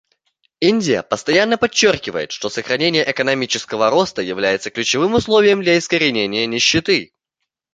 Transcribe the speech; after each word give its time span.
Индия 0.61 1.03
постоянно 1.03 1.59
подчеркивает, 1.59 2.31
что 2.31 2.49
сохранение 2.49 3.07
экономического 3.07 3.91
роста 3.91 4.23
является 4.23 4.71
ключевым 4.71 5.13
условием 5.13 5.61
для 5.61 5.77
искоренения 5.77 6.47
нищеты. 6.47 7.13